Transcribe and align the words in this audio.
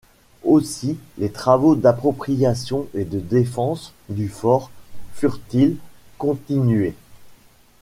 Aussi 0.43 0.97
les 1.19 1.29
travaux 1.31 1.75
d’appropriation 1.75 2.87
et 2.95 3.05
de 3.05 3.19
défense 3.19 3.93
du 4.09 4.29
fort 4.29 4.71
furent-ils 5.13 5.77
continués. 6.17 6.95